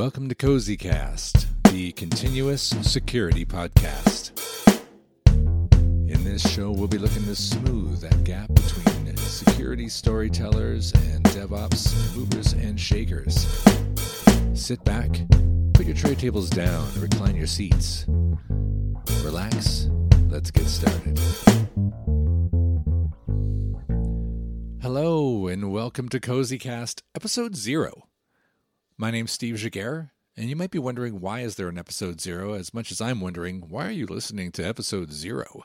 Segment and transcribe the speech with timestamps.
[0.00, 4.30] Welcome to Cozy Cast, the continuous security podcast.
[5.26, 12.16] In this show, we'll be looking to smooth that gap between security storytellers and DevOps
[12.16, 13.46] movers and shakers.
[14.54, 15.10] Sit back,
[15.74, 18.06] put your tray tables down, recline your seats.
[19.22, 19.90] Relax,
[20.30, 21.20] let's get started.
[24.80, 28.06] Hello, and welcome to Cozy Cast, episode zero.
[29.00, 32.52] My name's Steve Giguere, and you might be wondering why is there an episode zero,
[32.52, 35.64] as much as I'm wondering why are you listening to episode zero?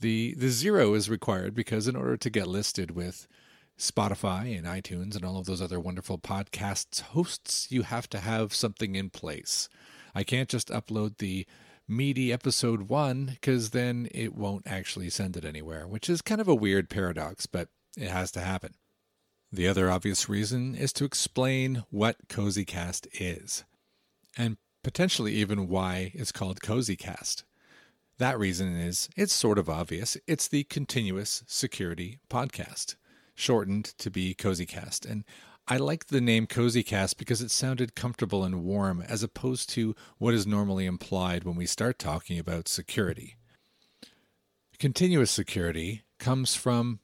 [0.00, 3.26] The the zero is required because in order to get listed with
[3.78, 8.52] Spotify and iTunes and all of those other wonderful podcasts hosts, you have to have
[8.52, 9.70] something in place.
[10.14, 11.46] I can't just upload the
[11.88, 16.48] meaty episode one because then it won't actually send it anywhere, which is kind of
[16.48, 18.74] a weird paradox, but it has to happen.
[19.52, 23.64] The other obvious reason is to explain what CozyCast is,
[24.38, 27.42] and potentially even why it's called CozyCast.
[28.18, 30.16] That reason is it's sort of obvious.
[30.28, 32.94] It's the continuous security podcast,
[33.34, 35.10] shortened to be CozyCast.
[35.10, 35.24] And
[35.66, 40.34] I liked the name CozyCast because it sounded comfortable and warm as opposed to what
[40.34, 43.36] is normally implied when we start talking about security.
[44.78, 47.00] Continuous security comes from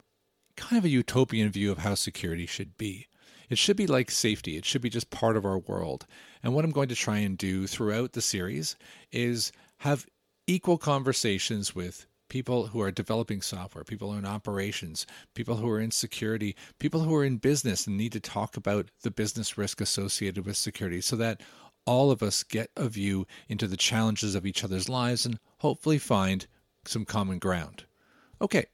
[0.57, 3.07] kind of a utopian view of how security should be.
[3.49, 6.05] It should be like safety, it should be just part of our world.
[6.43, 8.75] And what I'm going to try and do throughout the series
[9.11, 10.05] is have
[10.47, 15.91] equal conversations with people who are developing software, people in operations, people who are in
[15.91, 20.45] security, people who are in business and need to talk about the business risk associated
[20.45, 21.41] with security so that
[21.85, 25.97] all of us get a view into the challenges of each other's lives and hopefully
[25.97, 26.47] find
[26.83, 27.85] some common ground.
[28.41, 28.65] Okay,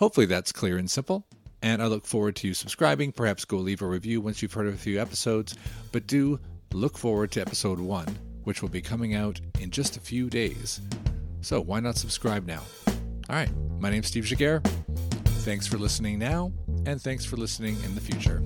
[0.00, 1.26] hopefully that's clear and simple.
[1.62, 3.12] And I look forward to you subscribing.
[3.12, 5.56] Perhaps go leave a review once you've heard a few episodes.
[5.92, 6.40] But do
[6.72, 8.08] look forward to episode one,
[8.44, 10.80] which will be coming out in just a few days.
[11.42, 12.62] So why not subscribe now?
[12.88, 14.66] All right, my name's Steve Giguere.
[15.44, 16.52] Thanks for listening now,
[16.86, 18.42] and thanks for listening in the future.